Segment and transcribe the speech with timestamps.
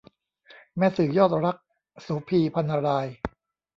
[0.77, 1.57] แม่สื่อยอดรัก-
[2.01, 3.07] โสภี พรรณราย